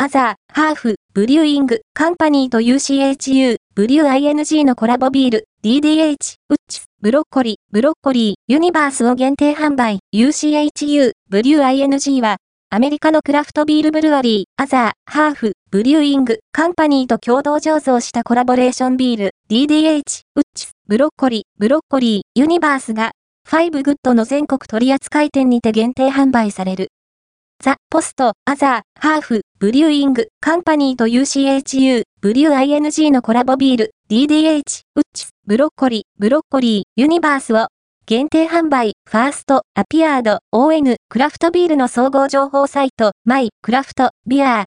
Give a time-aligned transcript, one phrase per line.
[0.00, 12.22] Other Half Brewing Company と UCHU BREWING のコラボビール、DDH、 Uchu Burokkori / Broccoli Universe を限定販売、 UCHU BREWING
[12.22, 12.36] は、
[12.70, 19.96] アメリカのクラフトビールブルワリー、 Other Half Brewing Company と共同醸造したコラボレーションビール、DDH、
[20.36, 23.10] Uchu Burokkori / Broccoli Universe が、
[23.44, 26.88] ファイブグッドの全国取扱店にて限定販売される。
[27.60, 37.66] ザ・ポスト、アザー、ハーフ、ブリューイング、カンパニーと UCHU、ブリュー ING のコラボビール、DDH、ウッチ、ブロッコリー、ブロッコリー、ユニバースを、
[38.06, 44.64] 限定販売、ファースト、アピアード、ON、クラフトビールの総合情報サイト、マイ、クラフト、ビアー、